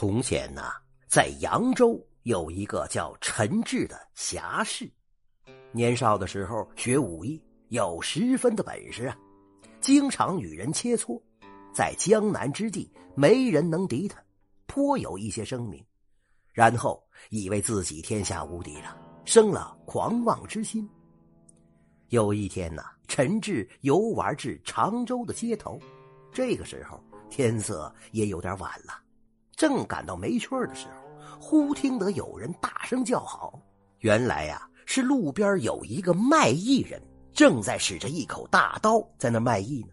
[0.00, 0.62] 从前呢，
[1.08, 4.88] 在扬州有一个叫陈志的侠士，
[5.72, 9.18] 年少的时候学武艺，有十分的本事啊，
[9.80, 11.20] 经常与人切磋，
[11.74, 14.22] 在江南之地没人能敌他，
[14.66, 15.84] 颇有一些声名。
[16.52, 20.88] 然后以为自己天下无敌了，生了狂妄之心。
[22.10, 25.76] 有一天呢，陈志游玩至常州的街头，
[26.32, 29.07] 这个时候天色也有点晚了。
[29.58, 33.60] 正感到没趣的时候，忽听得有人大声叫好。
[33.98, 39.88] 原来呀，是路边有一个卖艺人正在使着一口大刀在那卖艺呢。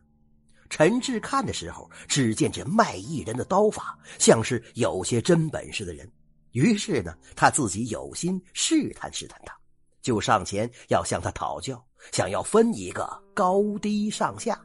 [0.69, 6.07] 陈志看的时候，只见这卖艺人的刀法像是有些真本事的人，
[6.51, 9.57] 于是呢，他自己有心试探试探他，
[10.03, 14.59] 就上前要向他讨教，想要分一个高低上下。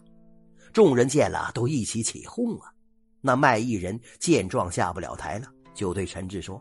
[0.74, 2.70] 众人见了，都一起起哄啊。
[3.20, 6.60] 那卖艺人见状下不了台了，就对陈志说：“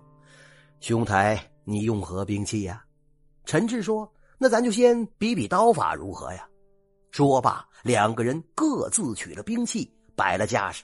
[0.82, 2.84] 兄台，你用何兵器呀？”
[3.46, 6.48] 陈志说：“那咱就先比比刀法如何呀？”
[7.12, 10.84] 说罢，两个人各自取了兵器，摆了架势。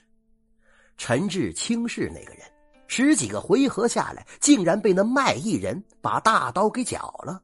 [0.96, 2.42] 陈志轻视那个人，
[2.88, 7.40] 十几个回合下来，竟然被那卖艺人把大刀给绞了。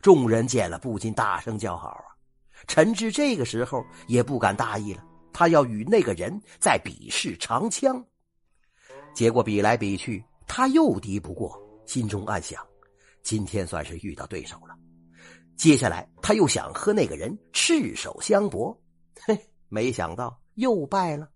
[0.00, 2.08] 众人见了，不禁大声叫好啊！
[2.66, 5.04] 陈志这个时候也不敢大意了。
[5.32, 8.04] 他要与那个人再比试长枪，
[9.14, 12.64] 结果比来比去，他又敌不过，心中暗想：
[13.22, 14.76] 今天算是遇到对手了。
[15.56, 18.78] 接下来他又想和那个人赤手相搏，
[19.26, 21.28] 嘿，没想到又败了。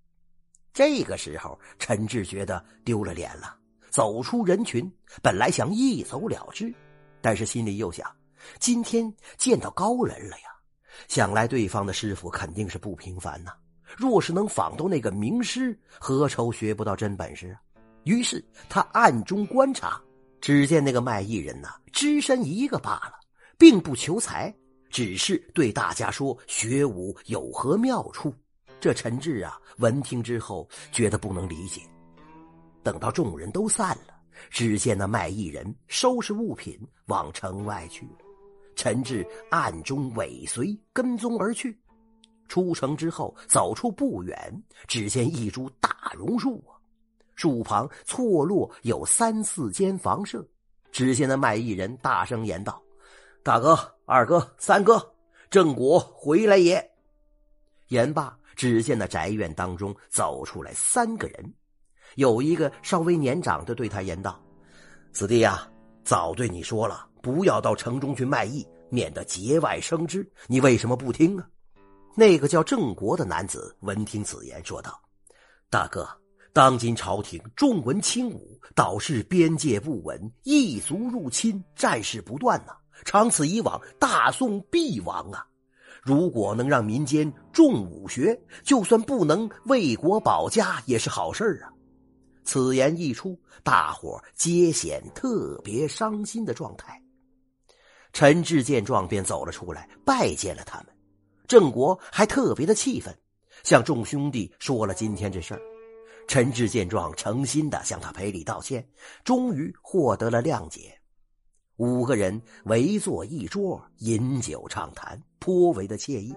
[0.72, 3.56] 这个时候，陈志觉得丢了脸了，
[3.90, 4.90] 走出人群，
[5.22, 6.74] 本来想一走了之，
[7.20, 8.10] 但是心里又想：
[8.58, 10.48] 今天见到高人了呀，
[11.06, 13.52] 想来对方的师傅肯定是不平凡呐。
[13.96, 17.60] 若是能仿到那个名师，何愁学不到真本事啊？
[18.04, 20.00] 于是他暗中观察，
[20.40, 23.14] 只见那个卖艺人呐，只身一个罢了，
[23.56, 24.54] 并不求财，
[24.90, 28.34] 只是对大家说学武有何妙处。
[28.80, 31.80] 这陈志啊，闻听之后觉得不能理解。
[32.82, 34.14] 等到众人都散了，
[34.50, 38.18] 只见那卖艺人收拾物品往城外去了，
[38.76, 41.74] 陈志暗中尾随跟踪而去。
[42.48, 46.76] 出城之后，走出不远，只见一株大榕树啊，
[47.34, 50.46] 树旁错落有三四间房舍。
[50.92, 52.80] 只见那卖艺人大声言道
[53.42, 55.04] ：“大哥、二哥、三哥，
[55.50, 56.88] 郑国回来也！”
[57.88, 61.54] 言罢，只见那宅院当中走出来三个人，
[62.14, 64.40] 有一个稍微年长的对他言道
[65.10, 65.68] ：“子弟呀，
[66.04, 70.24] 早对你说了，不要到城中去卖艺，免得节外生枝。
[70.46, 71.48] 你为什么不听啊？”
[72.16, 75.00] 那个叫郑国的男子闻听此言，说道
[75.68, 76.08] ：“大哥，
[76.52, 82.72] 当今朝廷重文轻武，导致边界不稳，异族入侵，战事不断呐。
[83.04, 85.44] 长此以往，大宋必亡啊！
[86.02, 91.72] 如果能让民间重武学，就算不能为国保家，也是好事啊。”
[92.44, 97.02] 此言一出，大伙皆显特别伤心的状态。
[98.12, 100.86] 陈志见状，便走了出来，拜见了他们。
[101.46, 103.16] 郑国还特别的气愤，
[103.62, 105.60] 向众兄弟说了今天这事儿。
[106.26, 108.86] 陈志见状，诚心的向他赔礼道歉，
[109.24, 110.98] 终于获得了谅解。
[111.76, 116.34] 五个人围坐一桌，饮酒畅谈，颇为的惬意。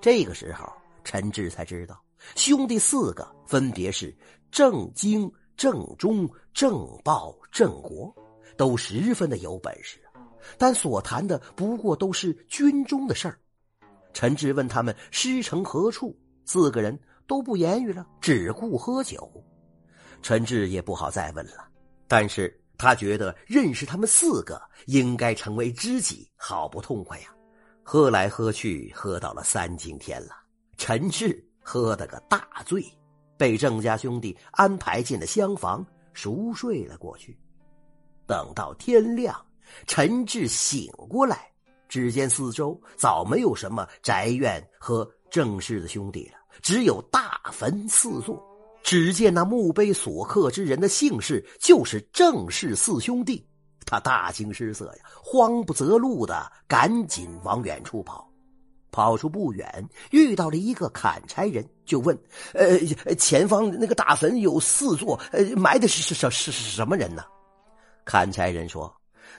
[0.00, 0.70] 这个时候，
[1.02, 2.00] 陈志才知道，
[2.36, 4.16] 兄弟四个分别是
[4.52, 8.14] 郑经、郑中、郑豹、郑国，
[8.56, 9.98] 都十分的有本事，
[10.56, 13.40] 但所谈的不过都是军中的事儿。
[14.16, 19.30] 陈志问他们师承何处，四个人都不言语了，只顾喝酒。
[20.22, 21.68] 陈志也不好再问了，
[22.08, 27.26] 但是他觉得认识他们四个应该成为知己，好不痛快呀！
[27.82, 30.30] 喝来喝去，喝到了三更天了，
[30.78, 32.82] 陈志喝得个大醉，
[33.36, 37.38] 被郑家兄弟安排进了厢房，熟睡了过去。
[38.26, 39.38] 等到天亮，
[39.86, 41.50] 陈志醒过来。
[41.88, 48.42] 只见四周早没有什么宅院和郑氏的兄弟了，只有大坟四座。
[48.82, 53.44] 只见那墓碑所刻之人的姓氏就是郑氏四兄弟，
[53.84, 58.30] 他大惊失色呀，慌不择路的赶紧往远处跑。
[58.92, 62.18] 跑出不远，遇到了一个砍柴人，就问
[62.54, 62.78] ：“呃，
[63.16, 67.22] 前方那个大坟有四座，呃，埋的是是是是什么人呢？”
[68.06, 68.90] 砍柴人说：“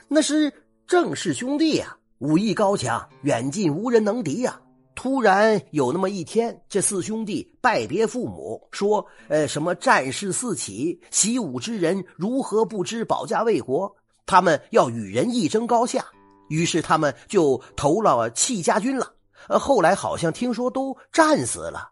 [0.06, 0.52] 那是
[0.86, 4.60] 郑氏兄弟呀。”武艺高强，远近无人能敌呀！
[4.96, 13.94] 突然有那么一天，这四兄弟拜别父母，说：“呃，什么战事四起，习武之人如何不知保家卫国？
[14.26, 16.04] 他们要与人一争高下。”
[16.50, 19.12] 于是他们就投了戚家军了。
[19.48, 21.90] 呃，后来好像听说都战死了。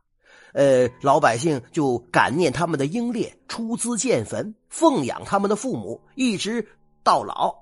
[0.55, 6.67] 呃，老百姓就感念他们的英烈，出资建坟，奉养他们的父母，一直
[7.05, 7.55] 到老。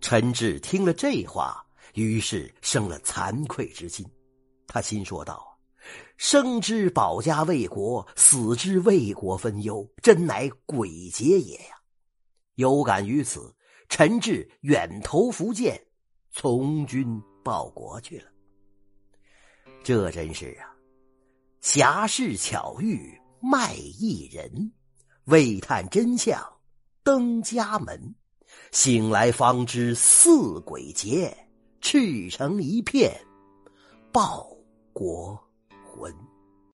[0.00, 1.63] 陈志听了这话，
[1.94, 4.06] 于是生了惭愧之心。
[4.66, 5.58] 他心说道
[6.16, 11.76] ：“生之保家卫国，死之为国分忧，真乃鬼节也呀！”
[12.56, 13.54] 有感于此，
[13.88, 15.80] 陈志远投福建，
[16.30, 18.26] 从军报国去了。
[19.82, 20.70] 这真是啊，
[21.60, 24.72] 侠士巧遇卖艺人，
[25.24, 26.40] 未探真相
[27.02, 28.14] 登家门，
[28.72, 31.36] 醒来方知似鬼节，
[31.84, 33.14] 赤诚一片
[34.10, 34.48] 报。
[34.94, 35.38] 国
[35.84, 36.33] 魂。